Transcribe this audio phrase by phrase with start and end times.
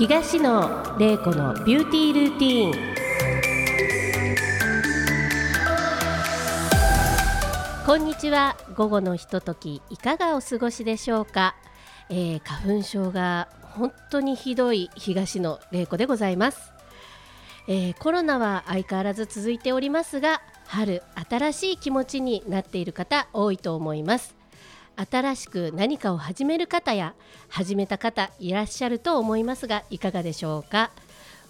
[0.00, 2.74] 東野玲子のビューティールーティーン。
[7.84, 8.56] こんにちは。
[8.74, 11.54] 午後のひとときいかがお過ごしでしょうか、
[12.08, 16.72] えー、花粉症が本当にひどい東野玲子でございます、
[17.68, 24.39] えー、コロナは相変わらず続いておりますが春新しい気持ちになっている方多いと思います。
[25.10, 27.14] 新しく何かを始める方や
[27.48, 30.90] 始めた方いらっしゃると思いますがいかがでしょうか？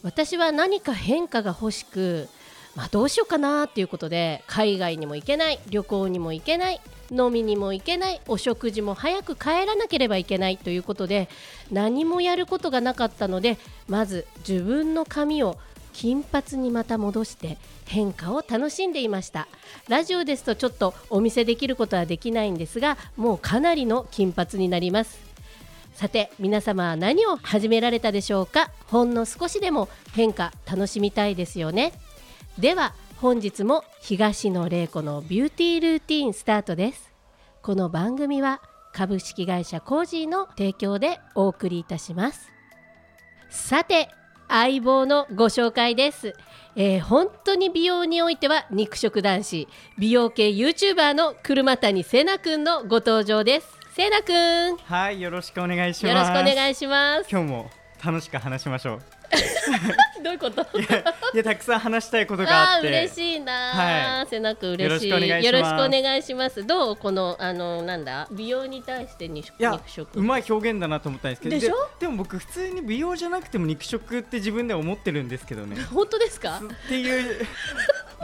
[0.03, 2.29] 私は何か変化が欲しく
[2.77, 11.29] まあ、どうしようかなっていうことで海外にも行けない旅行にも行けない飲みにも行けないお食事も早く帰らなければいけないということで
[11.73, 15.59] 何もやることがなかったのでまず自分の髪を
[15.93, 19.49] 金髪にまた戻して変化を楽しんでいました。
[19.89, 25.19] ラジオですとちょっとお見せできることはできないんですがもうかなりの金髪になります。
[25.95, 28.71] さて皆様は何を始められたでしょうか？
[28.87, 31.93] ほんの少しでも変化楽しみたいですよね。
[32.59, 37.11] では本日も東野玲子のビューティールーティーンスタートです。
[37.61, 38.63] この番組は
[38.95, 42.51] 株式会社コージーの提供でお送りいたします。
[43.51, 44.09] さて
[44.51, 46.35] 相棒のご紹介です、
[46.75, 53.79] えー、本当に美容においては肉食男子美容系 YouTuber の車谷せなくんのご登場です。
[53.95, 54.77] せなくん。
[54.77, 56.15] はいよろしくお願いします。
[56.15, 57.31] よろしくお願いします。
[57.31, 57.71] 今日も
[58.05, 59.20] 楽しく話しましょう
[60.23, 60.63] どういうこと？
[60.79, 60.99] いや
[61.35, 62.89] いやたくさん話したいことがあって。
[62.89, 64.27] 嬉しいな、はい。
[64.29, 65.09] せなく嬉しい。
[65.09, 66.67] よろしくお願いします。
[66.67, 66.97] どう？
[66.97, 68.29] このあのなんだ？
[68.31, 70.19] 美容に対して肉いや肉食。
[70.19, 71.75] うまい表現だなと思ったんですけどでしょ？
[71.99, 75.77] でも僕普通に美容じゃなくても肉食って自分では思ってるんですけどね。
[75.93, 76.61] 本当ですか？
[76.87, 77.47] っていう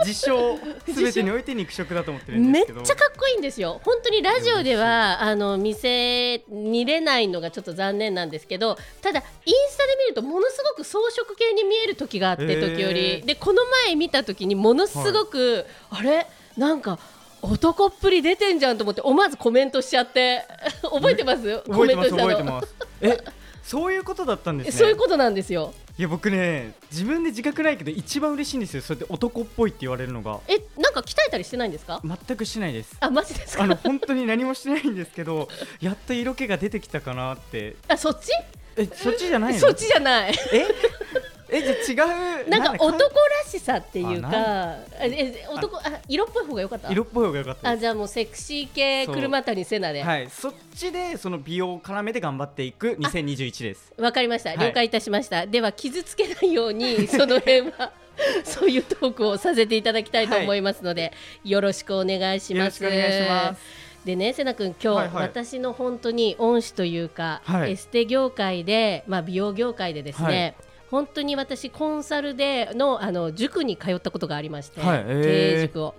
[0.05, 0.59] 実証
[0.93, 2.83] すべてにおいて肉食だと思ってるんでめっすけど。
[2.83, 3.81] ちゃかっこいいんですよ。
[3.85, 12.77] 本当にラジオではあの見せ見れないのがちょっと残念なんですけどただインスタで見るとものすごく装飾系に見える時があってへー。
[12.77, 13.23] 時折。
[13.23, 16.27] でこの前見た時にものすごく、あれ？
[16.57, 16.99] なんか
[17.43, 20.45] 男っぷり出てんじゃんと思って思わずコメントしちゃって。
[20.83, 22.23] 覚えてますコメントしたの。
[22.23, 22.75] 覚えてます。
[23.01, 23.19] え
[23.63, 24.73] そういうことだったんですね。
[24.73, 28.83] そういうことなんですよいや僕ね自分で自覚ないけど一番嬉しいんですよ。
[28.83, 30.41] そうやって男っぽいって言われるのが。
[30.47, 32.03] えなんか鍛えたりしてないんですか？
[32.05, 32.99] 全くしないです。
[33.01, 33.65] あマジですか？
[33.65, 35.49] あの本当に何もしてないんですけど
[35.81, 37.77] やっと色気が出てきたかなって。
[37.89, 38.31] あそっち？
[38.77, 39.59] えそっちじゃないの？
[39.59, 40.35] そっちじゃない。
[40.53, 40.67] え？
[41.49, 42.07] えじゃあ
[42.43, 42.51] 違う？
[42.51, 46.91] なんかだ男らしさっていうあかえ男あ色っぽい方が良かった？
[46.91, 50.01] 色っぽい方が良かったあじゃあもうセクシー系車谷せなで。
[50.01, 50.29] わ、はい。
[50.31, 53.93] そっちでその美容を絡めて頑張っていく2021です。
[54.13, 54.51] かりました。
[54.51, 54.59] はい。
[54.59, 57.93] 了解いたしました、では傷つけないように その辺は
[58.45, 61.13] そういうトークをさせていただきたいと思いますので、
[61.45, 62.83] よろしくお願いします。
[62.83, 63.61] よろしくお願いします。
[64.05, 65.23] でねせな君今日、はいはい。
[65.25, 67.73] 私の本当に恩師というか、はい。
[67.73, 70.55] エステ業界で、まあ、美容業界でですね、はい
[70.91, 75.23] 本当に私コンサルでのあの塾に通ったことがありまして、はいえー。
[75.23, 75.95] 経営塾を。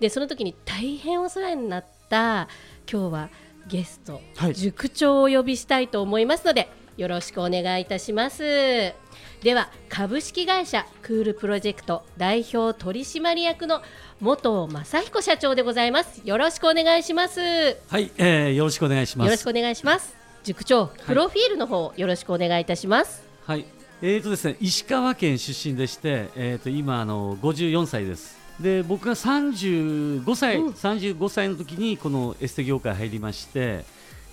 [0.00, 2.48] でその時に大変お世話になった
[2.90, 3.30] 今日は
[3.66, 4.54] ゲスト、はい。
[4.54, 8.94] 塾長をお呼びしたいと思いますのでよろしくお願いいたします。
[9.42, 13.82] では株式会社クールプロジェクト代表取締役の
[14.20, 16.22] 元正彦社長でございます。
[16.24, 17.40] よろしくお願いします。
[17.40, 19.30] よはい、えー、よろしくお願いします。
[19.30, 20.16] ろしくお願いします。
[20.42, 23.24] 塾長プロフィールの方よろしくお願いいたします。
[23.46, 23.66] はい、
[24.02, 28.36] えーとですね、石川県出身でして、えーと今あの54歳です。
[28.60, 33.84] で、僕が35歳、うん35歳の時にこのエステ業界入りまして、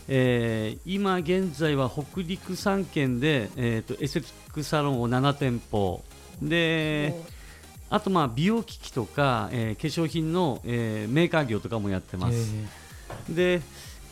[0.10, 6.04] えー今現在は北陸3県でえーとエステティックサロンを7店舗
[6.42, 7.14] で。
[7.90, 12.52] あとまあ美容機器とか、えー化粧品の、えーメーカー業とかもやってます。
[13.30, 13.62] で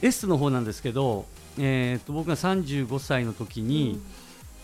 [0.01, 1.25] エステの方なんですけど、
[1.57, 4.00] えー、と僕が35歳の時に、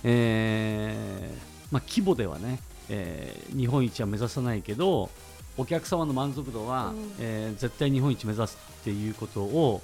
[0.09, 2.59] えーまあ、規模ではね、
[2.89, 5.09] えー日本一は目指さないけど
[5.57, 7.11] お客様の満足度は、うん。
[7.19, 9.81] えー絶対日本一目指すっていうことを、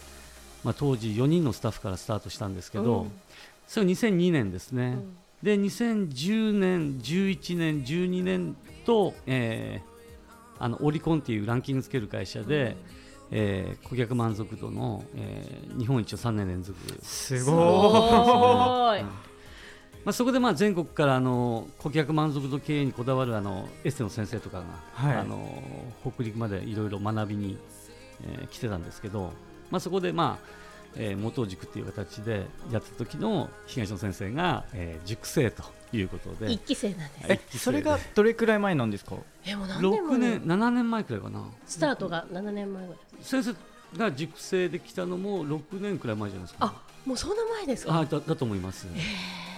[0.63, 3.11] まあ、当時4人のスタッフからスタートしたんですけど、うん。
[3.67, 4.97] それ2002年ですね。
[4.97, 5.17] うん。
[5.43, 8.55] で2010年、11年、12年
[8.85, 9.93] と、えー
[10.59, 12.77] あのオリコンっていうランキングつける会社で、
[13.31, 19.03] えー顧客満足度の、えー日本一を3年連続、すすごい
[20.05, 25.17] まあ、そこでまあ全国からあの顧客満足度経営にこだわるあのエステの先生とかが、はい。
[25.17, 25.63] あの
[26.01, 27.57] 北陸までいろいろ学びに、
[28.25, 29.31] えー来てたんですけど、
[29.71, 30.47] まあ、そこで、まあ
[30.95, 35.63] えー元塾っていう形でやってた時の東野先生が、えー塾生と
[35.93, 36.51] いうことで。
[36.51, 37.25] 一期生なんです。
[37.29, 39.15] えそれがどれくらい前なんですか？
[39.45, 41.43] えもう何年も6年7年前くらいかな。
[41.65, 42.99] スタートが7年前ぐらい。
[43.21, 43.55] 先生
[43.97, 47.99] が塾生で来たのも6年くらい前じゃないですか、あもうそんな前ですか？
[47.99, 48.87] あだだと思います、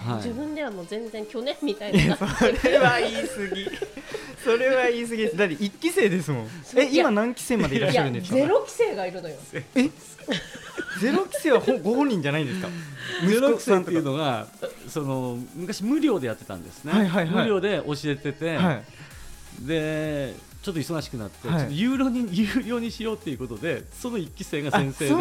[0.04, 0.16] はい。
[0.16, 2.16] 自分ではもう全然去年みたいな。
[2.16, 2.24] そ
[2.68, 3.68] れは言い過ぎ。
[4.44, 5.36] それは言い過ぎです。
[5.36, 6.48] だって一期生ですもん。
[6.76, 8.36] え今何期生までいらっしゃるんですか？
[8.36, 9.36] ゼロ期生がいるのよ。
[9.74, 9.90] え
[11.00, 12.68] ゼロ期生はほご本人じゃないんですか？
[13.28, 14.46] ゼロ期生っていうののが
[14.88, 17.44] その昔無料でやってたんですね、はいはいはい。
[17.44, 18.84] 無料で教えてて、はい。
[19.66, 20.34] で
[20.66, 21.58] ちょっと忙しくなって、はい。
[21.60, 25.16] ちょっと有料に 有料にしようっていうことでその1期生が先生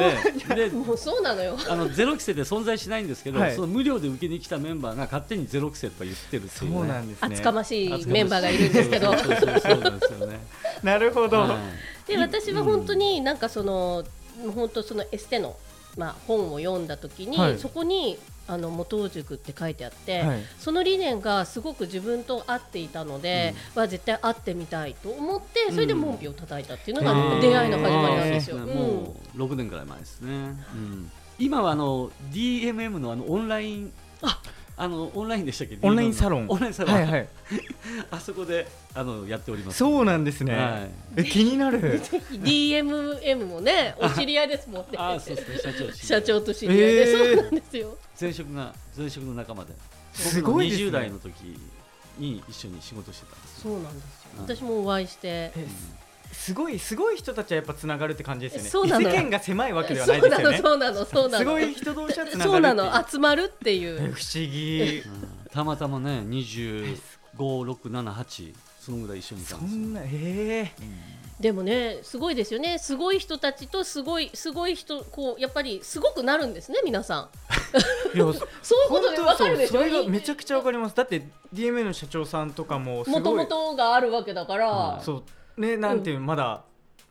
[0.56, 1.56] ででもうそうなのよ。
[1.70, 3.56] あのゼロ期生で存在しないんですけど、はい。
[3.56, 7.28] その無料で受けに来たメンバーが勝手にゼロ期生とか言ってるってそいう、ね、うなんですね。
[7.32, 9.16] 厚かましいメンバーがいるんですけど。
[9.16, 10.40] そうそうそうそうなんですよね、
[10.82, 11.60] なるほど、は
[12.08, 12.08] い。
[12.08, 14.04] で私は本当になんかその
[14.56, 15.56] 本当そのエステの
[15.98, 17.60] まあ本を読んだ時に、はい。
[17.60, 20.40] そこにあの元尾塾って書いてあって、はい。
[20.60, 28.58] その理念がすごく自分と合っていたので、は絶対会ってみたいと思ってそれで門扉を叩いたっていうのが出会いの始まりなんですよ。
[28.58, 28.66] うん。
[28.66, 31.12] もう6年ぐらい前ですね、うん。
[31.40, 34.42] 今はあの DMM のあのオンラインあ
[34.78, 35.78] あのオンラインでしたっけ？
[35.82, 36.46] オンラインサロン。
[36.50, 37.28] オンラインサロン、はいはい。
[38.12, 39.78] あそこであのやっております。
[39.78, 40.88] そうなんですね、は
[41.18, 41.22] い。
[41.22, 42.02] え気になる。
[42.02, 44.98] DMM もね お知り合いですもんね。
[44.98, 45.60] あそうですね。
[45.60, 47.36] 社長 社長と知り合いで、えー。
[47.36, 47.98] そうなんですよ。
[48.20, 49.74] 前職が前職の仲間で。
[50.14, 50.86] すごいですね。
[50.86, 51.32] 僕の20代の時
[52.18, 54.30] に一緒に仕事してたんですそうなんですよ。
[54.38, 55.20] うん私もお会いして。
[55.24, 55.68] え
[56.36, 58.70] すごいすごい人たちはやっぱつながるって感じですよね。
[58.70, 60.58] そうなの世間が狭いわけではそうないですよね。
[60.58, 61.40] そうなのそうなの。
[61.40, 63.96] すごい人同士はつながるっていそうなの集まるっていう。
[63.96, 65.04] え不思議。
[65.06, 65.50] うん。
[65.52, 66.22] たまたまね
[67.38, 69.80] 25678そのぐらい一緒にいたそんですよ。
[69.82, 70.72] んなえ
[71.40, 72.78] でもねすごいですよね。
[72.78, 77.30] すごい人たちとすごいすごい人こうやっぱりすごくなるんですね皆さん。
[78.14, 79.80] えいや そういうことで本当わかるでしょ？
[79.80, 80.96] そうそれがめちゃくちゃわかります。
[80.96, 83.20] だって DMA の社長さんとかもすごい。
[83.22, 85.24] もともとがあるわけだから、はいそう
[85.58, 86.64] ねなんていうまだ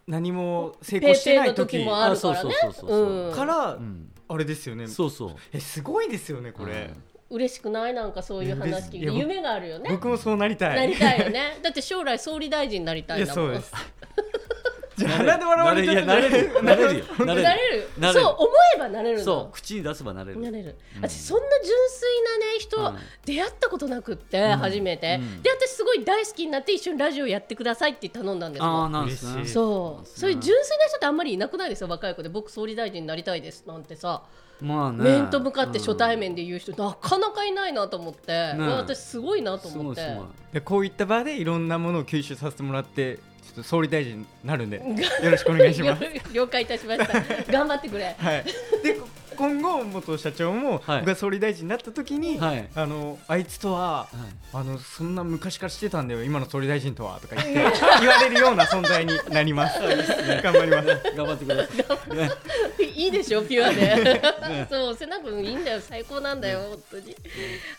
[0.07, 2.51] 何も成ペ功してーペーのない時時もあるからね。
[2.51, 3.31] うそうそうそうう。
[3.31, 3.35] ん。
[3.35, 4.87] からうんあれですよね。
[4.87, 5.37] そうそう。
[5.53, 6.93] えすごいですよねこれ。
[7.31, 7.95] 嬉しくない？
[7.95, 9.13] なんかそういう話聞いて。
[9.13, 9.91] 夢があるよね。
[9.91, 10.77] 僕もそうなりたい。
[10.77, 11.59] なりたいよね。
[11.63, 13.51] だって将来総理大臣になりたいんだもん。
[13.51, 13.94] いやそうです
[14.97, 16.63] じゃあ鼻で笑われちゃってなれる。
[16.63, 17.05] なれるよ。
[17.25, 17.43] なれる。
[17.43, 17.89] なれる。
[17.99, 18.21] なれる。
[18.21, 19.25] そう思えばなれるの。
[19.25, 20.41] そう口に出せばなれる。
[20.41, 21.09] なれる、うん。
[21.09, 22.99] 私そんな純粋なね人、うん。
[23.25, 25.43] 出会ったことなくって、初めて、うん。
[25.43, 29.33] で私すごい大好きになって一緒にラジオやってくださいって頼んだんですああなんですね。
[29.35, 29.53] 嬉しい。
[29.53, 30.07] そう。
[30.07, 32.29] そういう純粋な人ってあんまりいなくないですよ若い子で。
[32.29, 34.23] 僕総理大臣になりたいですなんてさ、
[34.61, 35.03] まあね。
[35.03, 40.17] 面と向かって初対面で言う人、なかなかいないなと思って、ね私すごいなと思って。
[40.53, 44.79] でこういった場でいろんなものを吸収させてもらってちょっと総理大臣になるんで
[45.23, 46.05] よろしくお願いします。
[46.33, 47.53] 了解いたしました。
[47.53, 48.15] 頑張ってくれ。
[48.19, 48.45] はい、
[48.83, 50.99] でこ今後元社長も、はい。
[51.01, 52.69] 僕が総理大臣になった時に、はい。
[52.75, 54.09] あのあいつとははい。
[54.53, 57.53] あのそんな昔からしてたんだよ今の総理大臣とはとか言って
[58.01, 59.79] 言われるような存在になります。
[59.81, 60.87] 頑張ります。
[61.17, 61.73] 頑張ってくださ
[62.13, 62.17] い。
[62.17, 62.31] ね。
[62.95, 64.67] いいでしょピュアで。
[64.71, 67.17] そう瀬名君いいんだよ最高なんだよ本当に。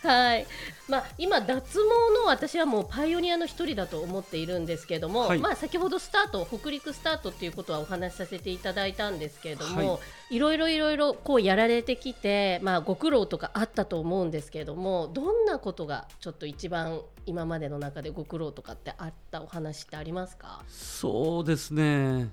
[0.02, 0.46] はい。
[0.88, 1.78] まあ今脱毛
[2.20, 5.38] の私はもうパイオニアの一人だと思っているんですけども、はい。
[5.38, 20.62] まあ先ほどスタート北陸スタートっていうことはお話しさせていただいたんですけれども、、はいろいろいろいろこうやられてきてまあご苦労とかあったと思うんですけれどもどんなことがちょっと一番今までの中でご苦労とかってあったお話ってありますか？
[20.68, 22.30] そうですね。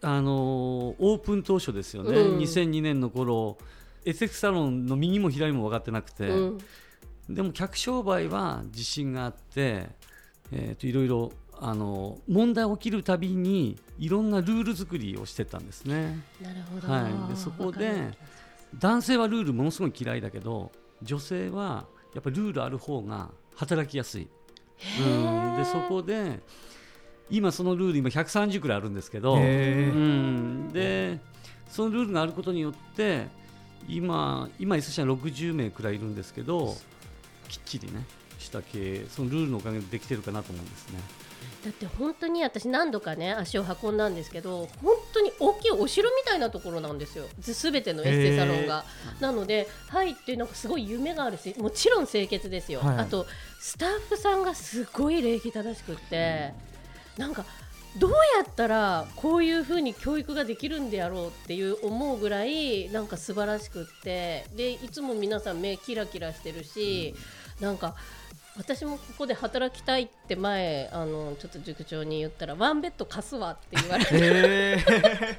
[0.00, 2.38] あのオープン当初ですよね、うん。
[2.38, 3.56] 2002年の頃
[4.04, 6.58] エセクサロンの右も左も分かってなくて、うん。
[7.28, 9.88] でも客商売は自信があって、
[10.52, 11.32] えー、といろいろ
[11.66, 16.22] あの問題起きるたびにいろんなルール作りをしてったんですね。
[16.38, 18.10] なるほど、はい、でそこで
[18.78, 24.28] 男性はルールものすごい嫌いだけど女性はやっぱりルールある方が働きやすい。
[25.00, 26.40] うん、でそこで
[27.30, 31.18] 今そのルール今130くらいあるんですけど、うん、で
[31.70, 33.28] そのルールがあることによって
[33.88, 36.74] 今今 S 社60名くらいいるんですけど
[37.48, 38.04] きっちりね
[38.38, 41.23] した経営そのルールのおかげでできてるかなと思うんですね。
[41.64, 47.24] だって本当に私何度かね足を運んだんですけど本当に大きいお城みたいなところなんですよ。
[47.40, 48.84] すべてのエステサロンが。
[49.20, 53.26] なので入ってなんかすごい夢があるしもちろん清潔ですよ、はいあと
[53.60, 56.52] スタッフさんがすごい礼儀正しくって、
[57.16, 57.46] なんか
[57.98, 67.14] どうやったらこういう風に教育ができるんであろうっていう思うぐらいなんか素晴らしくってでいつも皆さん目キラキラしてるし、
[67.60, 67.94] なんか
[68.56, 74.14] 私もここで働きたいって前あのちょっと塾長に言ったらワンベッド貸すわって言われて。
[74.14, 75.36] へー。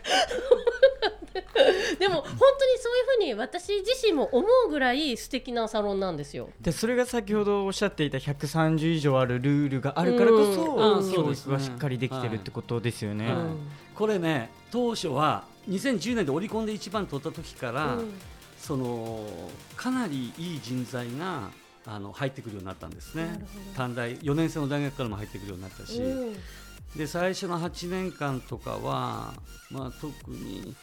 [1.99, 2.37] でも本当に
[2.77, 6.49] そういうふうに私自身も思うぐらい素敵なサロンなんですよ。
[6.59, 11.07] でそれが先ほどおっしゃっていた130以上あるルールがあるからこそ、うん。
[11.07, 13.27] うん教育がしっかりできてるってことですよね。
[13.27, 13.35] はい。
[13.95, 18.13] これね当初は2010年でオリコンで一番取った時から、うん。
[18.59, 19.23] その
[19.75, 21.51] かなりいい人材が
[21.87, 23.45] あの入ってくるようになったんですね。
[23.75, 26.35] 短大4年生の大学からも入ってくるようになったし、うん。
[26.95, 29.33] で最初の8年間とかは、
[29.69, 30.75] まあ、特に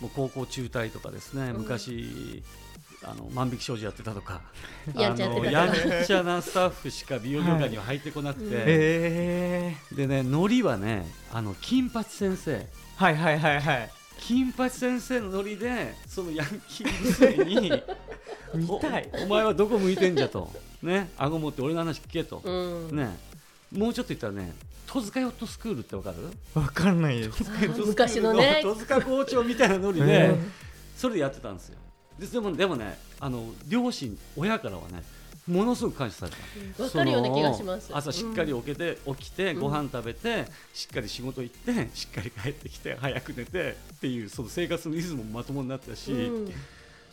[0.00, 1.56] もう高校中退とかですね、うん。
[1.62, 2.42] 昔
[3.02, 4.42] あの万引き商事やってたとか。
[4.94, 9.76] やんちゃなスタッフしか美容業界には入ってこなくて、はいえ。
[9.92, 12.52] でねノリはねあの金八先生。
[12.52, 13.90] ー、はいはいはいはい
[14.20, 17.60] 金八先生のノリでそのヤンキー娘に
[18.54, 19.08] 見たい。
[19.20, 20.50] おお前はどこ向いてんじゃと。
[20.82, 22.50] ね顎持って俺の話聞けと、う
[22.92, 22.96] ん。
[22.96, 23.16] ね。
[23.72, 24.52] もうちょっと言ったらね
[24.86, 26.16] 戸塚ヨットスクールってわかる？
[26.54, 27.42] わかんないです
[27.86, 28.60] 昔のね。
[28.62, 30.38] 戸塚校長みたいなノリで、えー
[30.96, 31.78] それでやってたんですよ。
[32.18, 35.02] ででもでもねあの両親親からはね
[35.46, 36.32] ものすごく感謝され
[36.76, 36.82] た。
[36.82, 37.90] わかるような気がします。
[37.92, 39.60] 朝しっかり起きて、起きてうん。
[39.60, 46.52] ご飯食べて、しっかり仕事行ってしっかり帰ってきて早く寝てっていうその生活のリズムもまともになったし、うん。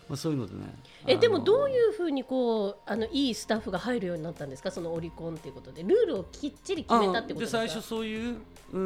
[0.09, 0.59] まあ、そういうのでね。
[1.07, 4.69] えでもどうういうふうにこうあのいいスタッフが入るようになったんですか？
[4.71, 5.83] そのオリコンっていうことで。
[5.83, 7.61] ルールをきっちり決めたってことですか？
[7.61, 8.37] で最初そういう
[8.73, 8.79] うー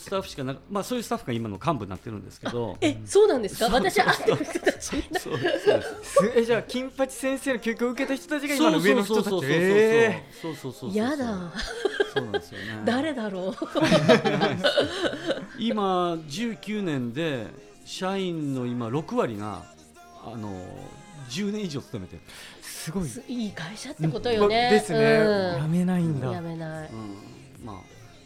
[0.00, 2.76] スタッフしかなくまあそういうスタッフが今の幹部になってるんですけど。
[2.80, 3.68] えそうなんですか？
[3.68, 9.30] 私会ってる人たちそうそうですすえじゃあ金八先生の教育を受けた人たちが今の上の人たち？
[9.30, 9.60] そうそうそうそう。
[9.60, 10.96] えそうそうそうそう。
[10.96, 11.52] やだ
[12.14, 12.82] そうなんですよね。
[12.84, 13.54] 誰だろう？
[15.58, 17.46] 今19年で
[17.84, 19.64] 社員の今6割が
[20.24, 20.50] あの
[21.28, 23.08] 10年以上勤めてる、ー、すごい。
[23.08, 24.70] すいい会社ってことよね。
[24.70, 25.62] ですね、うん。
[25.62, 26.32] やめないんだ。
[26.32, 26.90] やめない。
[26.90, 27.16] うん、
[27.64, 27.76] まあ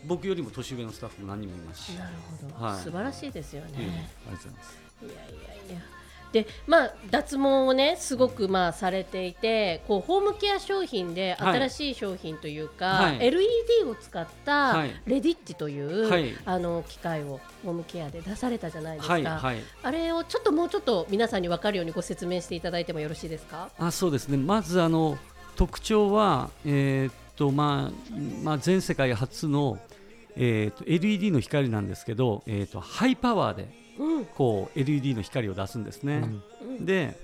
[0.07, 2.79] 僕よりも年上のスタッフも何人もいますし、なるほど、はい。
[2.79, 3.85] 素晴らしいですよね、ええ
[4.29, 4.79] ありがとうございます。
[5.03, 5.17] いやい
[5.69, 5.81] やいや。
[6.33, 11.61] でまあ脱毛をねすごくまあされていてこうホームケア商品ではい。
[11.61, 13.19] 新しい商品というか、はい。
[13.21, 13.49] LED
[13.89, 15.01] を使ったはい。
[15.07, 16.35] レディッチという、はい。
[16.45, 19.57] あの機械をホームケアで出されたじゃないですか、はいはい。
[19.85, 23.71] あれをちょっともうちょっと皆さんに分かるようにご説明していただいてもよろしいですか？
[23.79, 24.37] あそうですね。
[24.37, 25.17] まずあの
[25.55, 29.79] 特徴は、えーっとまあまあ、全世界初の、
[30.37, 34.25] えーっと LED の光なんですけど、えーっとハイパワーでうん。
[34.25, 36.23] こう LED の光を出すんですね。
[36.63, 36.87] うん。
[36.87, 37.17] で、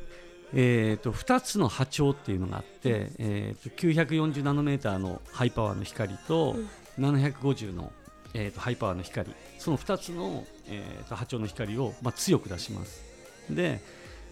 [0.53, 6.57] えー、と2つの波長っていうのがあって、えー、と940ナノメーターのハイパワーの光と、
[6.99, 7.93] 750の、
[8.35, 9.31] えー、とハイパワーの光。
[9.59, 13.03] その2つの、えー、と波長の光を、まあ、強く出します。
[13.51, 13.81] で、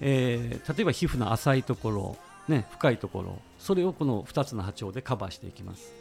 [0.00, 2.16] えー例えば皮膚の浅いところ、
[2.48, 5.92] ね、深いところそれをこの2つの波長でカバーしていきます。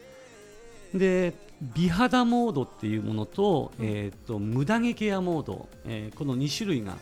[0.94, 1.34] で
[1.76, 6.98] 美肌モードっていうものと,、えー、と無駄毛ケアモード、えーこの2種類が、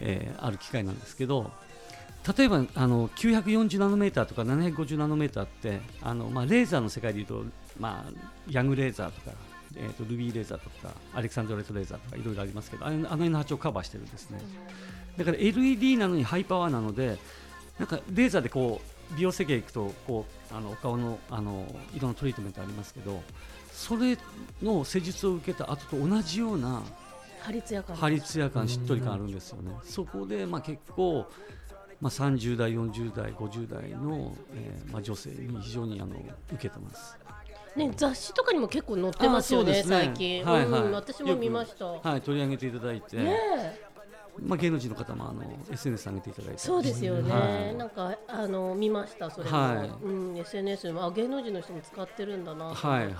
[0.00, 1.50] えーある機械なんですけど
[2.36, 7.44] 例えばあの940ナノメーターとか750ナノメーターってあの、まあ、レーザーの世界でいうと、
[7.78, 8.12] まあ、
[8.50, 9.36] ヤングレーザーとか、
[9.76, 14.40] えー、とルビーレーザーとかアレクサンドレットレーザーとかいろいろありますけどあの辺の波長をカバーしてるんですね。
[15.18, 17.18] だから LED なのにハイパワーなので
[17.78, 18.80] なんかレーザーでこ
[19.12, 23.22] う美容整形行くとこうあのお顔のあの色のトリートメントありますけど
[23.72, 24.16] それ
[24.62, 26.82] の施術を受けた後と同じような
[27.44, 27.94] ハリツヤ感。
[27.94, 31.26] 張り艶感しっとり感あるんですよね、そこでまあ結構、
[32.00, 36.14] まあ、30代、40代、50代の、えーまあ、女性に非常にあの
[36.50, 37.18] 受けてます。
[37.76, 39.82] ね雑誌とかにも結構載ってますよねね。
[39.82, 40.82] 最近、はいはい。
[40.84, 43.83] うん私も見ました、はい、取り上げていただいて、ねえ
[44.40, 46.58] まあ、芸能人の方もあの SNS 上げていただいて。
[46.58, 47.74] そうですよね、はい。
[47.76, 50.04] なんかあの見ました、それも、はい。
[50.04, 52.66] うん、SNS でもあ芸能人の人も使ってるんだな。
[52.66, 53.12] はいはい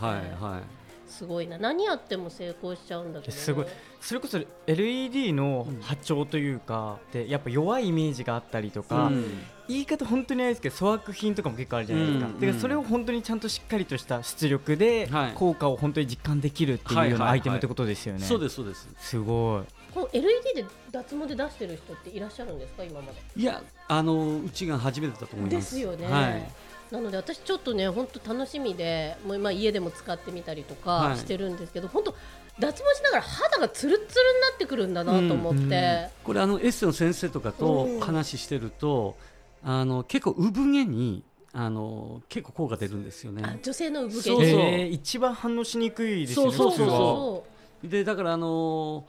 [0.42, 0.84] はい。
[1.06, 3.66] すごいな、何やっても成功しちゃうんだけど、ね、すごい。
[4.00, 9.24] それこそ LED の波長というか、でやっぱ弱いイメージがあったりとか、うん。
[9.66, 12.34] 言い方本当にあれですけど粗悪品とかも結構あるじゃないですか、うん。
[12.34, 15.32] だからそれを本当にちゃんとしっかりとした出力ではい。
[15.34, 17.18] 効果を本当に実感できるっていうようはいはいはい。
[17.20, 18.88] なアイテムってことですよね、そうですそうです。
[18.98, 19.62] すごい
[19.94, 23.18] この LED で脱毛で出してる人っていらっしゃるんですか、今まで。
[23.36, 25.54] いやあのうちが初めてだと思います。
[25.54, 26.06] ですよね。
[26.06, 26.42] はい。
[26.90, 31.10] なので私ちょっとね本当楽しみでもう今家でも使ってみたりとはい。
[31.10, 32.14] かしてるんですけど、本当
[32.58, 37.54] 脱毛しながら肌がツルツルになってくるんだなと思って、うんうんこれあのエッセの先生とかうん。
[38.00, 39.16] と話してると、
[39.62, 41.22] あの結構産毛に
[41.52, 43.42] あの結構効果出るんですよね。
[43.44, 44.42] あ女性の産毛そうそう。
[44.42, 47.44] えー一番反応しにくいですよねそうそうそ
[47.84, 49.04] でだからあの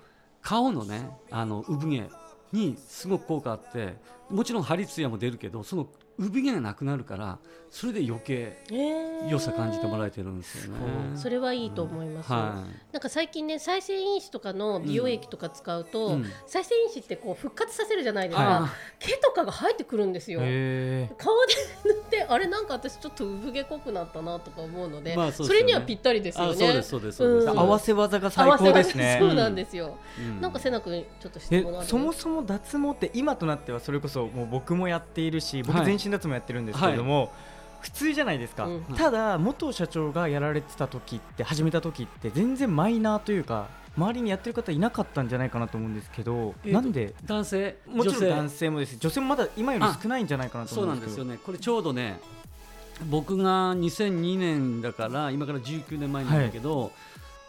[0.46, 2.04] 顔のねあの産毛
[2.54, 3.96] にすごく効果あって
[4.30, 9.30] もちろんハリツヤも出るけどその産毛がなくなるからそれで余計えー。
[9.30, 10.80] 良さ感じてもらえてるんですよね。
[11.16, 16.26] それはいいと思います、はなんか最近ね再生因子とかの美容液とか使うと、うん。
[16.46, 20.40] 再生因子ってこう復活させるじゃないですか、あ毛とかが生えてくるんですよ。
[20.42, 21.54] へ顔で
[21.86, 25.60] 塗ってあれなんか私ちょっと産毛濃くなったなとか思うので,、まあそうでね。
[25.60, 26.52] それにはぴったりですよね。
[26.52, 27.48] あそうですそうですそうです。
[27.50, 27.60] うん。
[27.60, 29.18] 合わせ技が最高ですね。
[29.20, 30.40] そうなんですよ、うん。
[30.40, 31.88] なんか瀬名君ちょっと質え問ある？
[31.88, 35.86] そもそも脱毛って今となってはそれこそもう僕もやっているし僕はい。
[35.86, 37.32] 全身脱毛やってるんですけれども、
[37.82, 38.84] 普通じゃないですか、うん。
[38.96, 47.14] ただ元社長がやられてた時って始めた時って全然マイナーというか周りにやってる方いなかったんじゃないかなと思うんですけど、えーとなんで？
[47.26, 47.78] 男性？
[47.88, 48.30] もちろん女性？
[48.30, 51.40] 男性もです女性もまだ今より少ないんじゃないかなとそう思うんでけどなんですすよね。
[51.46, 52.20] これちょうどね、
[53.10, 56.92] 僕が2002年だから今から19年前なんだけど、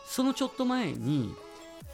[0.07, 1.35] そのちょっと前に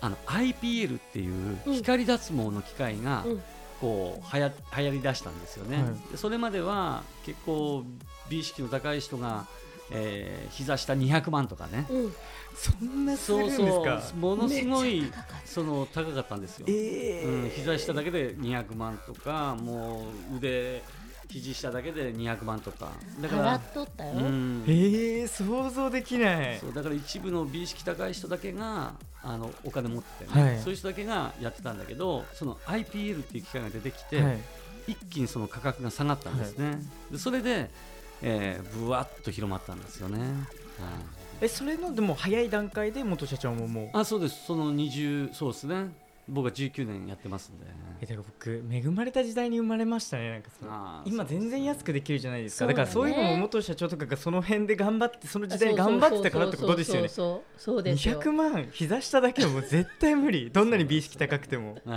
[0.00, 1.74] あの IPL っていううん。
[1.74, 3.42] 光脱毛の機械がうん
[3.82, 5.82] こうはや流行りだしたんですよね。
[5.82, 7.82] はいでそれまでは結構
[8.30, 9.46] 美意識の高い人が、
[9.90, 11.86] えー、膝下200万とかね。
[11.90, 12.12] うん
[12.54, 15.10] そんなするんですそうそうかものすごい
[15.46, 16.66] その高かったんですよ。
[16.68, 20.82] えうん、ー膝下だけで200万とかもう腕
[21.32, 22.92] 肘下だけで200万とか。
[23.20, 24.64] だから払っ、とったよ、うん。
[24.66, 26.58] えー、想像できない。
[26.58, 30.58] そうだから一部の美意識高い人だけがあのお金持っててね、はい。
[30.58, 34.38] そういう人だけがやってたんだけどその IPL っていう機械が出てきて、はい。
[34.86, 36.78] 一気にその価格が下がったんですね、
[37.10, 37.70] でそれで、
[38.20, 40.18] えー、ぶわっと広まったんですよね、
[41.40, 43.96] えそれのでも早い段階で元社長ももう。
[43.96, 44.44] あそうです。
[44.46, 45.92] その20そうですね
[46.28, 47.66] 僕は19年やってますんで。
[48.00, 51.02] えだから僕恵まれた時代に生まれましたねなんかその。
[51.04, 52.66] 今全然安くできるじゃないですか。
[52.66, 52.74] だね。
[52.74, 57.08] だからそういうのも元社長とかがその辺で頑張ってその時代に頑張ってたからってことですよね。
[57.08, 61.92] そうそうそうそうそうですよ200万膝下だけはもう絶対無理どんなに美意識高くてもうん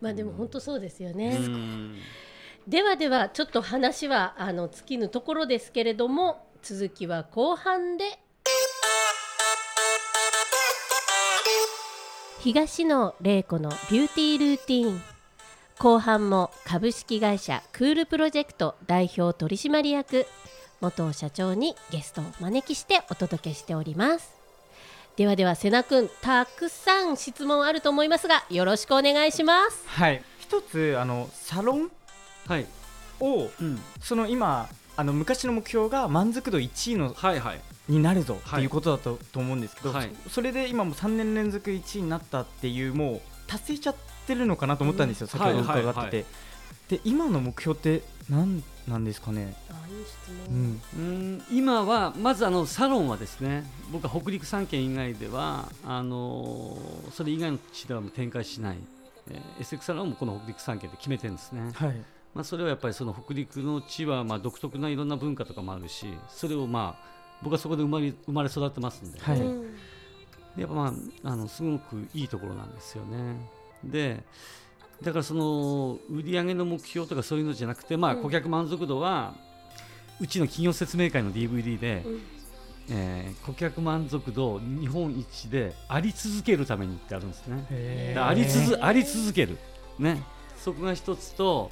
[0.00, 1.94] まあでも本当そうですようね、ん
[2.68, 8.18] ではではちょっと話はあの尽きぬところですけれども続きは後半で
[12.46, 15.02] 東野玲子のビューティールーティーン。
[15.80, 20.26] 後半も株式会社クールプロジェクト代表取締役
[20.80, 24.32] 元社長にゲストをお招きしてお届けしております。
[25.16, 29.82] ではでは瀬名くんたくさん質問あると思いますがよろしくお願いします。
[29.84, 30.22] はい。
[30.38, 31.90] 一つあのサロン
[32.46, 32.66] はい、
[33.18, 37.60] をうん、その今あの昔の目標が満足度1位のはいはい。
[37.88, 38.60] になるぞはい。
[38.60, 40.10] っていうことだと,、と思うんですけど、はい。
[40.24, 45.38] そそれで今も3年連続1位になったっていうもう達成しちゃってるのかなと思ったんですよ、うん。
[45.38, 45.92] 先ほど伺ってて、はい。
[45.92, 46.24] はいはい
[46.88, 51.00] で今の目標って何なんですかね、あいい質う問、ん、う
[51.38, 51.42] ん。
[51.50, 58.76] 今はまずあのサロンはですね僕は北陸3県以外ではあのーそれ以外の地ではもう展開しない、
[59.30, 62.04] えー、SX サロンもこの北陸3県で決めてるんですね、はい
[62.36, 67.06] まあ、それはやっぱりその北陸の地はまあ独特ないろんな文化とかもあるしそれをまあ
[67.42, 69.40] 僕はそこで生まれ生まれ育ってますんで、はい。
[69.40, 69.76] うん
[70.56, 70.94] やっぱま
[71.24, 73.36] ああのすごくいいところなんですよね。
[73.84, 74.22] で
[75.02, 78.22] だからその売り上げの目標とかそういうのじゃなくて、まあ、うん。
[78.22, 79.34] 顧客満足度は
[80.18, 82.20] うちの企業説明会の DVD で、うん。
[82.90, 88.14] えー顧客満足度日本一であり続けるためにってあるんですね。
[88.18, 89.58] あり続あり続ける、
[89.98, 90.22] ね、
[90.56, 91.70] そこが一つと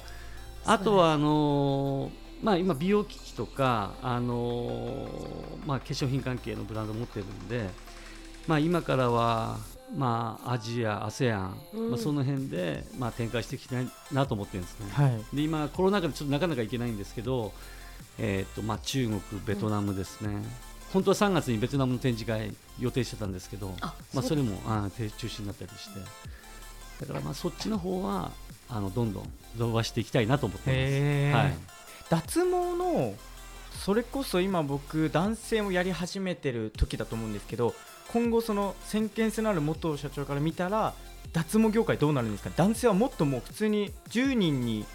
[0.65, 2.11] あとはあのー
[2.43, 7.69] まあ、今美容機器とか、あのーまあ、化粧品関係のブランド持ってるんで、
[8.47, 9.57] まあ、今からは、
[9.95, 11.89] まあ、アジア、ASEAN、うん。
[11.91, 14.87] まあ、その辺で、まあ、展開していきたいなと思ってるんですね。
[14.91, 15.35] はい。
[15.35, 17.51] で今コロナ禍でちょっとなかなか行けないんですけど、
[18.19, 20.43] えーとまあ、中国、ベトナムですね、
[20.93, 25.99] 本当は3月にベトナムの展示会予定してたんですけど、あまあ、それもあー中止になったりして。
[27.01, 28.31] だからまあそっちの方は
[28.69, 31.45] あのどんどん伸ばしていきたいなと思ってます。
[31.47, 31.57] はい。
[32.09, 33.13] 脱毛の
[33.83, 37.75] それこそ今僕男性もやり始めてる時だと思うんですけど
[38.11, 40.93] 今後その先見性のある元社長から見たら
[41.33, 42.51] 脱毛業界どうなるんですか？
[42.55, 44.85] 男性はもっともう普通に10人に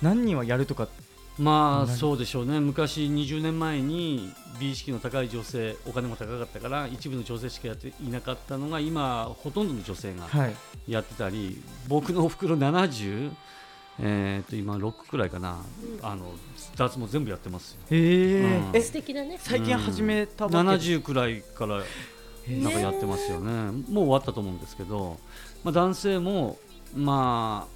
[0.00, 0.88] 何人はやるとか
[1.38, 2.60] まあ何そうでしょうね。
[2.60, 10.54] 昔20年前に美意識の高い女性お金も高かったから一部の女性しかやっていなかったのが今ほとんどの女性がはい。
[10.86, 13.32] やってたり、僕のおふくろ70
[14.00, 15.58] えー、と今6くらいかな、
[16.02, 16.34] あの
[16.76, 17.78] 脱毛全部やってますよ。
[17.90, 19.38] へえ素敵だね。
[19.40, 20.56] 最近始めたわけ？
[20.56, 21.82] です70くらいから
[22.48, 25.18] なんかやってますよね、もう終わったと思うんですけど、
[25.62, 26.58] まあ、男性も、
[26.94, 27.74] まあ、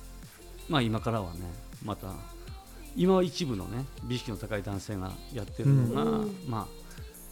[0.69, 1.41] まあ今からはね
[1.85, 2.09] また
[2.99, 6.35] 今は一部のね美意識の高い男性がやってるのが、うん。
[6.47, 6.67] まあ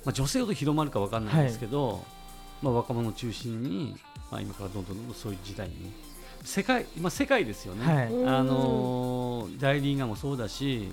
[0.05, 2.05] まあ、女性ほど広まるかわかんないんですけど、
[2.62, 3.96] まあ、若者を中心に、
[4.31, 5.74] まあ、今からどんどんどんどんそういう時代に。
[5.85, 5.90] ね
[6.44, 8.12] 世界今世界ですよね、はい。
[8.12, 10.88] うんあのー大リーガーもそうだし、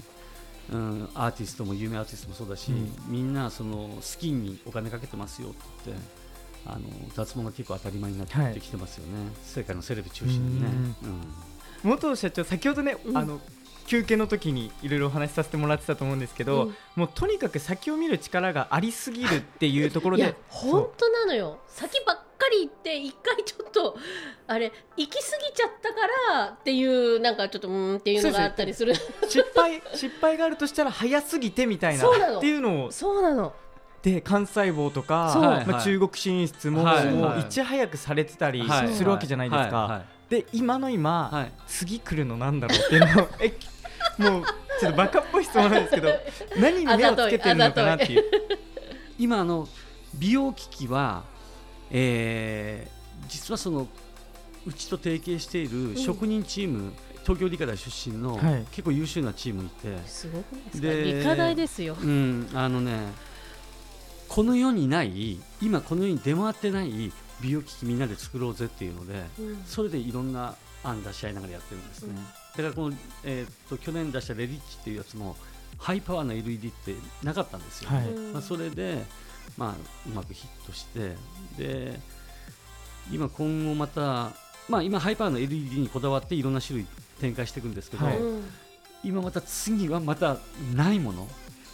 [0.72, 2.92] うん、アーティストも有名アーティストもそうだし、うん。
[3.08, 5.58] みんなそのスキンにお金かけてますよって
[5.88, 6.04] 言って
[6.66, 10.70] あの脱毛が結構当たり前になってきてますよね、世界のセレブ中心にね。
[11.84, 11.90] うん。
[11.92, 13.18] 元社長先ほどね、うん。
[13.18, 13.40] あの
[13.86, 16.76] 休憩の時にいろいろお話しさせてもらってたと思うんですけど、うん。
[16.96, 21.60] もうとにかく先を見る力がありすぎるっていうところいやで本当なのよ。
[21.68, 23.98] 先ばっかり行って一回ちょっと
[24.48, 25.96] あれ行き過ぎちゃったか
[26.34, 28.94] らっていうなんかちょっとうーんっていうのがあったりする。
[29.28, 32.38] 失敗 失敗があるとしたら早すぎてみたいなそうなの。
[32.40, 33.54] っていうのをそうなの。
[34.02, 35.44] で幹細胞とか、そう。
[35.44, 37.38] はいまあ、中国進出も,、はいもはい。
[37.38, 39.78] ういち早くされてたりはいするわけじゃないですか。
[39.88, 40.06] はい。
[40.30, 41.52] で今の今、はい。
[41.68, 43.54] 次来るのなんだろうっていうのをえ
[44.18, 44.44] もう
[44.80, 46.10] ちょっとバカっぽい質問なんですけど
[46.60, 48.24] 何に目をつけてるのかなっていう。
[49.20, 49.68] 今あの
[50.16, 51.24] 美容機器は、
[51.92, 53.88] えー実はその
[54.68, 58.66] うちと提携している職人チーム、東京理科大出身の、はい。
[58.72, 60.88] 結構優秀なチームいて、すごくないですか？
[60.88, 61.96] で理科大ですよ。
[62.02, 63.00] うん、あのね
[64.28, 69.64] この世にない今この世に出回ってない美容機器みんなで作ろうぜっていうのでうん。
[69.66, 75.36] それでいろんな案出し合いながらやってるんですね、うんだからこの、えーっと去年出したレリッチっていうやつも
[75.80, 78.08] ハイパワーな LED ってなかったんですよ、はい。
[78.08, 78.34] うん。
[78.34, 79.04] まあ、それで、
[79.58, 79.74] まあ、
[80.08, 81.16] うまくヒットして
[81.58, 82.00] で
[83.12, 84.32] 今今後また、
[84.70, 86.88] まあ、今ハイパワーの LED にこだわっていろんな種類
[87.20, 88.18] 展開していくんですけど、はい。
[88.18, 88.44] うん。
[89.04, 90.38] 今また次はまた
[90.74, 91.28] ないもの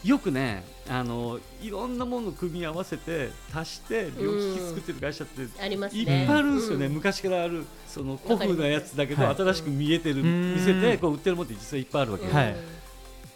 [0.04, 6.02] よくねあのいろんなものを組み合わせて足して両利き作ってる会社ってありますね。
[6.02, 6.94] いっぱいあるんですよね、うん。
[6.94, 9.36] 昔からあるその古風なやつだけど、はい。
[9.36, 10.56] 新しく見えてる、うん。
[10.56, 12.56] 見せてこう売ってるものって実はいっぱいあるわけ、はい。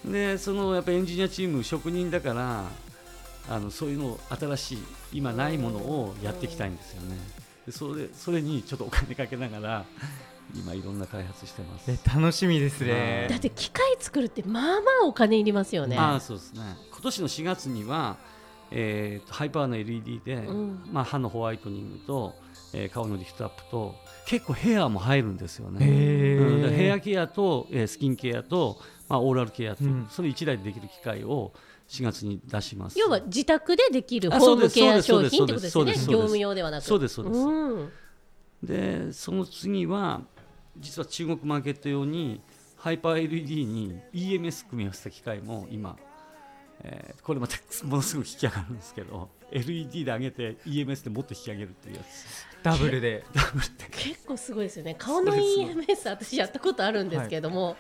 [0.06, 2.66] でそのやっぱエンジニアチーム職人だから
[3.50, 7.18] あのそういうのを新しい今ないものをやっていきたいんですよね。
[7.66, 9.86] でそれそれにちょっとお金かけながら
[10.56, 11.92] 今いろんな開発してます。
[11.92, 13.28] え楽しみですね。
[13.30, 15.98] だって機械作るってまあまあお金いりますよね。
[15.98, 16.62] ああそうですね。
[16.92, 18.18] 今年の4月には、
[18.72, 20.84] えーとハイパワーの LED で、うん。
[20.92, 22.36] まあ、歯のホワイトニングと、
[22.74, 23.96] えー顔のリフトアップと
[24.28, 26.70] 結構ヘアも入るんですよね、へうん。
[26.72, 28.78] ヘアーケアと、えースキンケアと、
[29.10, 30.08] まあ、オーラルケアと、うん。
[30.10, 31.52] それ1台でできる機械を
[31.88, 33.00] 4月に出します。
[33.00, 36.14] 要は自宅でできるあホームケア商品ってことですね。
[36.14, 36.84] 業務用ではなく。
[36.84, 37.40] そうですそうです。
[37.40, 37.90] うん。
[38.64, 40.22] でその次は
[40.78, 42.42] 実は中国マーケット用に
[42.78, 45.98] ハイパー LED に EMS 組み合わせた機械も今、
[46.84, 47.56] えーこれまた
[47.88, 52.54] ものすごく引き上がるんですけど LED で上げて EMS でもっと引き上げるっていうやつ。
[52.64, 53.24] ダブルで。
[53.92, 54.96] 結構すごいですよね。
[54.96, 57.78] 顔の EMS 私やったことあるんですけども、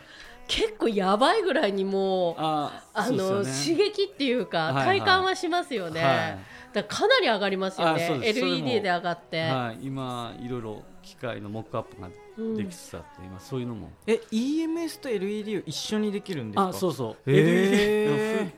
[0.47, 4.99] 結構やばいぐらいにもうああの、刺激っていうか、はいはい。
[4.99, 6.11] 体感はしますよね、はい。
[6.11, 6.39] だか
[6.81, 8.19] らかなり上がりますよね。
[8.23, 12.09] LED で上がって、はい、今いろいろ機械のモックアップが
[12.55, 13.91] できつつあって、今そういうのも。
[14.07, 16.67] え EMS と LED を一緒にできるんですか？
[16.69, 18.51] あそうそう、へー。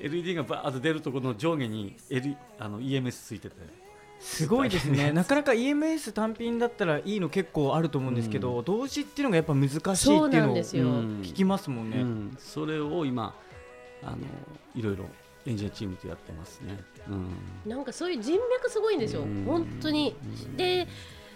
[0.00, 3.56] LED, LED がバーッと出るところの上下に、L、あの EMS ついてて。
[4.20, 5.12] すごいですね。
[5.12, 11.20] なかなか EMS 単品だったらいいの結構あると思うんですけど、同時っていうのがやっぱ難しいってそういうのをなんですよ、うん。
[11.22, 13.32] 聞きますもんね、うん、それを今
[14.02, 14.16] あの
[14.74, 15.04] いろいろ
[15.48, 19.44] エンジニアチームとやってますね、うん、なんかそういう人脈すごいんですよ、うん。
[19.46, 20.14] 本当に。
[20.56, 20.86] で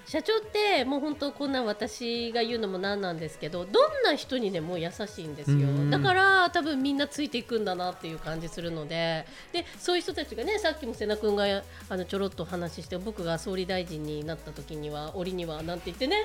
[0.06, 5.68] 社長ってもう本当こんな私が言うのもなんなんですけどどんな人にでも優しいんですよ。
[5.68, 11.44] うんだから多分みんなついていくんだなっていう感じするのででそういう人たちがねさっきも瀬名君が
[11.88, 16.16] あのちょろっとお話しして僕が総理大臣になった時には折にはなんて言ってね。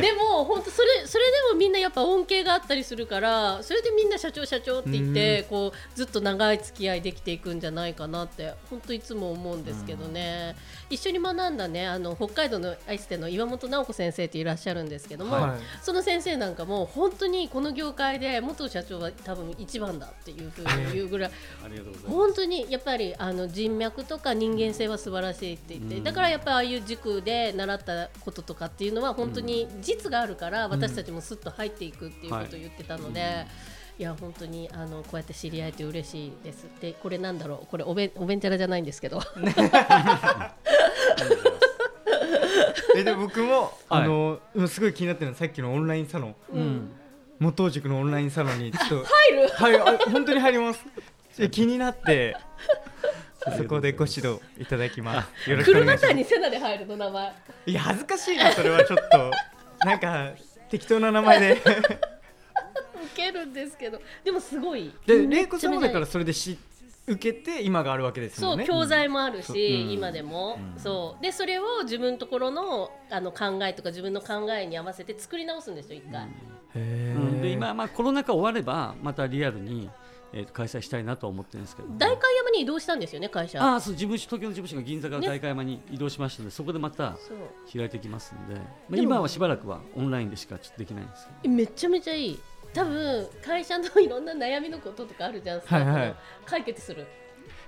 [0.00, 10.56] でも本当それそれでもみんなやっぱ恩恵があったりするからそれでみんな社長社長って言ってこうずっと長い付き合いできていくんじゃないかなって本当いつも思うんですけどね、
[10.90, 15.60] 一緒に学んだねあの北海道のアイステの岩本直子先生っていらっしゃるんですけども、はい。
[15.82, 21.30] その先生なんかも本当にこの業界で元社長は多分一番だっていうふうに言うぐらい
[22.06, 26.04] 本当にやっぱりあの人脈とか人間性は素晴らしいって言って、うん。
[26.04, 33.46] だからやっぱりああいう塾で習ったこととかっていうのは本当に実があるから私たちもすっと入っていくっていうことを言ってたので。
[33.98, 34.02] い。
[34.02, 36.66] や本当にあのこうやって知り合えて嬉しいです。
[36.82, 37.66] でこれなんだろう？
[37.66, 39.22] これおべんおべんちゃらじゃないんですけど
[42.96, 44.02] えで僕も、 はい。
[44.02, 46.36] あの今すごい気になってるのはさっきのオンラインサロン。
[46.52, 46.90] うん。
[47.38, 49.04] 元塾のオンラインサロンにちょっと。
[49.04, 49.48] 入る？
[49.48, 50.84] はいあ本当に入ります。
[51.38, 52.36] で気になって。
[53.56, 55.50] そこでご指導いただきます。
[55.50, 56.00] よろしくお願いします。
[56.00, 57.32] 車谷セナで入るの名前。
[57.66, 59.30] いや恥ずかしいなそれはちょっと。
[59.86, 60.32] なんか
[60.68, 61.52] 適当な名前で。
[61.52, 61.62] 受
[63.14, 64.00] けるんですけど。
[64.24, 64.92] でもすごい。
[65.06, 66.58] で玲子さんもだからそれでし
[67.06, 68.58] 受けて今があるわけですそうもん。
[68.60, 69.86] ね教材もあるし、う。
[69.88, 69.90] ん。
[69.92, 70.80] 今でも、うん。
[70.80, 71.22] そう。
[71.22, 76.28] でそれを自分のところのあの考えとか自分の考えに合わせて作り直すんですよ一回、
[76.74, 77.42] うん。
[77.42, 79.88] で今、まあ、コロナ禍終わればまたリアルに
[80.32, 83.62] えーと開催したいなと思ってるんですけど、代官山に移動したんですよね会社。
[83.62, 87.36] ああそう事務所東京の事務所が銀座から代官山に移動しましたので、そこでまたそう。
[87.72, 88.56] 開いてきますんで、
[88.88, 91.54] まあ、今はしばらくはオンラインでしかちょっとできないんですけど。
[91.54, 92.40] めちゃめちゃいい
[92.76, 96.16] 多分会社のいろんな悩みのこととかあるじゃんはいはい。
[96.44, 97.06] 解決する。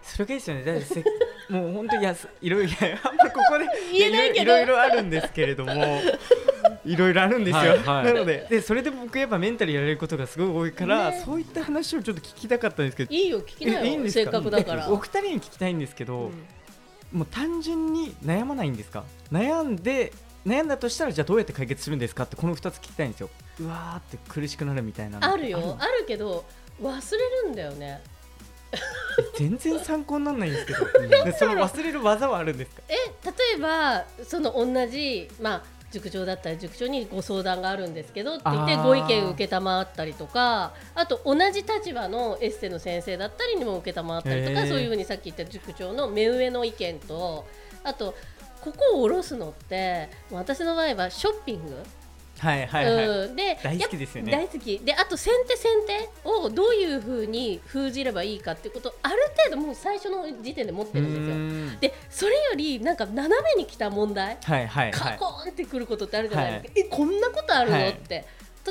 [0.02, 0.64] それがいいですよね。
[0.64, 4.52] だもう本当にやすいろいろあんまここで 言えないけど。
[4.52, 5.72] いろいろあるんですけれども
[6.84, 8.04] いろいろあるんですよ、はいはい。
[8.04, 11.22] なのででそれで僕やっぱメンタルやられることがすごい多いから、ね。
[11.24, 14.40] そういった話をちょっと聞きたかったんですけどいいよ聞きなよいいんですか？
[14.40, 14.86] だから。
[14.86, 17.18] えお二人に聞きたいんですけど、うん。
[17.18, 20.12] もう単純に悩まないんですか悩んで
[20.46, 25.58] 悩んだとしたらじゃあどうやって解決するんですかってこの2つ聞きたいんですようわーって苦しくなるみたいなのあるよ。
[25.60, 25.76] の？
[25.80, 26.44] あるけど
[26.80, 28.00] 忘れるんだよね。
[29.36, 30.84] 全然参考にならないんですけど。
[31.24, 32.82] でその忘れる技はあるんですか？
[32.88, 47.46] え例えばその同じまあ塾長だったら塾長にご相談があるんですけどって言ってご意見を受けたまったりとかあと同じ立場のエステの先生だったりにも受けたまったりとかそういうふうにさっき言った塾長の目上の意見と
[47.84, 48.14] あと
[48.60, 51.82] ここを下ろすのって私の場合はショッピング
[52.38, 54.32] はいはいはい、うん、で大好きですよね。
[54.32, 59.16] 大好きであと先手先手をどういうふうに封じればいいかっていうことをある
[59.50, 61.92] 程度もう最初の時点で持ってるんですよ。
[61.92, 64.38] でそれよりなんか斜めに来た問題。
[64.42, 67.90] はいはいはカいコーンってくることってあるじゃないですか、えこんなことあるの、はい。
[67.90, 68.24] って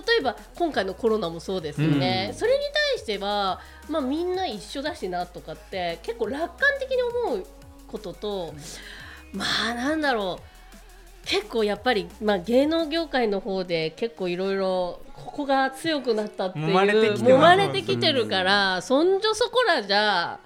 [0.05, 2.37] 例えば今回のコロナもそうですよね、うん。
[2.37, 2.59] それに
[2.93, 7.47] 対しては、まあ、みんな一緒だしなとかって結構楽観的に思う
[7.87, 8.53] ことと
[9.33, 10.56] まあなんだろう
[11.27, 17.23] 結構やっぱり、まあ、芸能業界の方で結構いろいろここが強くなったっていう揉まれてきてます。
[17.23, 20.39] 揉まれてきてるから、そんじょそこらじゃ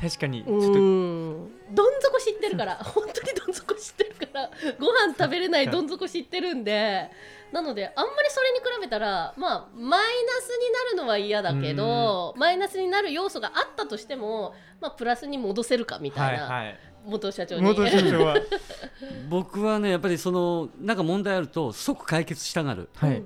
[0.00, 7.10] 確かにちうょっとんどん底知ってるから 本当にどん底知ってるからご飯食べれないどん底知ってるんで
[7.52, 17.62] なのであんまりそれに比べたらまあマイナスになるのは嫌だけどマイナスになる要素があったとしても、まあ、プラスに戻せるかみたな、はいいはい元社長に。
[17.62, 18.36] 元社長は。
[19.28, 22.88] 僕はねやっぱりそのなんか問題あると即解決したがる。
[22.94, 23.22] はい。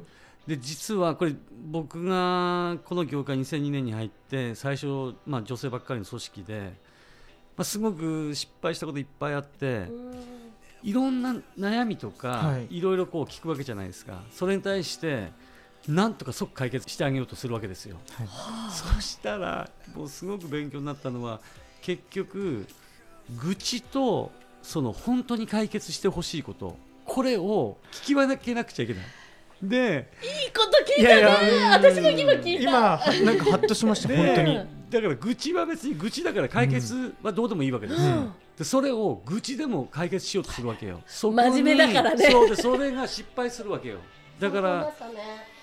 [0.46, 1.34] で実はこれ
[1.70, 6.72] 僕がこの業界2002年に入って最初、まあ、女性ばっかりの組織で、
[7.56, 10.14] まあ、すごく失敗したこといっぱいあってうん。
[10.82, 12.78] いろんな悩みとか、はい。
[12.78, 14.22] い、ろいろこう聞くわけじゃないですか。
[14.30, 15.32] それに対して
[15.86, 17.96] なんとか即解決してあげようとするわけですよ。
[18.70, 21.40] そしたらもうすごく勉強になったのは
[21.82, 22.66] 結局
[23.36, 29.04] 愚痴とその本当に解決してほしいことこれを聞き分けなくちゃいけない。
[29.62, 31.70] でいいこと聞いたね。
[31.70, 33.00] 私も今聞いた。
[33.12, 34.56] 今なんかハッとしました で本当に。
[34.90, 38.32] だから愚痴は別に愚痴だから解決はどうでもいいわけですよ、うん。
[38.56, 41.00] でそれを愚痴でも解決しようとするわけよ。
[41.06, 42.30] 真面目だからね。
[42.30, 43.98] そうでそれが失敗するわけよ。
[44.38, 45.04] だからそ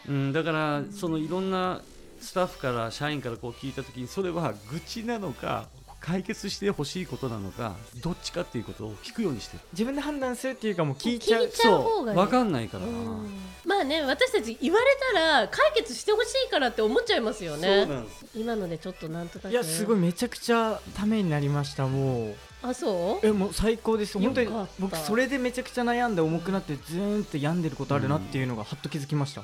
[0.08, 1.82] うん、だからそのいろんな
[2.20, 5.68] スタッフから社員からこう聞いたときにそれは愚痴なのか
[6.06, 9.64] 解決してほしいことなのかどっちかっていうことを聞くようにしてる。
[9.74, 11.46] 自分で判断するっていうかもう聞いちゃう。
[11.46, 13.28] 聞いちゃう分かんないから、うん。
[13.66, 18.26] まあね私たち言われたら解決してほしいからって思っちゃいますよそうねなんです。
[18.36, 19.52] 今のでちょっとなんとなく。
[19.52, 22.36] いやすごいめちゃくちゃためになりましたもう。
[22.62, 23.26] あそう？
[23.26, 24.20] えもう最高です。
[24.20, 29.42] 本当に僕それでめちゃくちゃ悩んで重くなってずーんって病んでることあるなっていうのがはっと気づきました、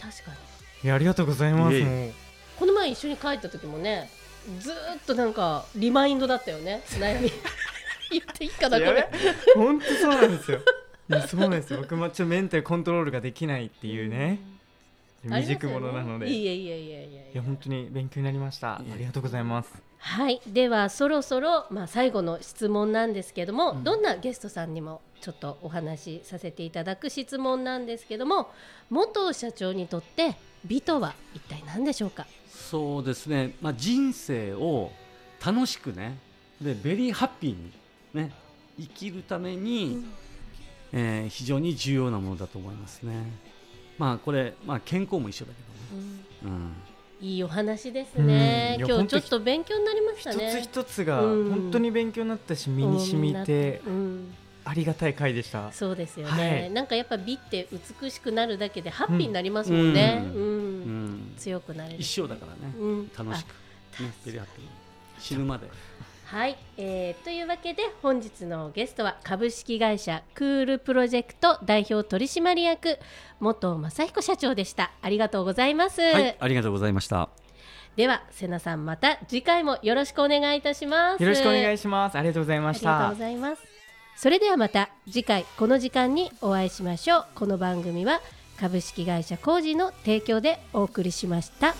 [0.00, 0.36] 確かに。
[0.84, 2.12] いやありがとうございますいえいもう。
[2.58, 4.10] この前一緒に帰った時もね
[4.60, 6.82] ずーっとなんかリマインドだったよね。
[6.98, 7.30] 悩み。
[8.10, 9.08] 言っていいかなこれ。
[9.54, 10.60] 本当そうなんですよ。
[11.08, 11.80] いやそうなんですよ。
[11.80, 14.38] 僕もちょっとメンタルコントロールができないっていうね。
[15.24, 16.28] 未熟者なので。
[16.30, 17.30] いいえいえいえいえいえ。
[17.34, 18.74] や本当に勉強になりました。
[18.76, 19.72] ありがとうございます。
[19.98, 20.40] はい。
[20.46, 23.84] ではそろそろ、まあ、最後の質問なんですけども、うん。
[23.84, 28.52] どんなゲストさんにもちょっとお話しさせていただく質問なんですけども
[28.90, 32.26] 茂藤社長にとって美とは一体何でしょうか？
[32.70, 34.90] そうですね、まあ、人生を
[35.44, 36.18] 楽しくね
[36.60, 37.72] で very happy に
[38.12, 38.32] ね
[38.78, 40.04] 生きるために、
[40.92, 43.14] えー非常に重要なものだと思いますね。
[43.98, 46.58] まあこれ、まあ、健康も一緒だけどね、
[47.22, 47.26] うん。
[47.26, 48.76] いいお話ですね。
[48.78, 48.86] うん。
[48.86, 51.50] 今日ちょっと勉強になりました一ねつ一つがうん。
[51.50, 54.34] 本当に勉強になったし身に染みてうん。
[54.64, 55.72] ありがたい回でした。
[55.72, 56.72] そうですよはね、い。
[56.72, 57.68] なんかやっぱ美って
[58.02, 60.42] 美しくなるだけでハッピーになりますもんね、ううん。
[60.42, 60.45] うん
[61.36, 62.00] 強くなれる。
[62.00, 63.10] 一生だからね、うん。
[63.16, 63.48] 楽しく、
[64.02, 64.70] ね、 very happy に
[65.18, 65.68] 死ぬまで。
[66.26, 72.98] はい、えーというわけで本日のゲストは株式会社クールプロジェクト代表取締役
[73.38, 74.90] 元正彦社長でした。
[75.02, 76.36] ありがとうございます、はい。
[76.38, 77.28] ありがとうございました。
[77.94, 81.22] では瀬名さんまた次回もよろしくお願いいたします。
[81.22, 82.18] よろしくお願いしします。
[82.18, 83.62] ありがとうございましありがとうたございます。
[84.16, 87.26] それではまた次回この時間にお会いしましょう。
[87.36, 88.20] この番組は
[88.56, 91.74] 株式会社コージの提供でお送りしました。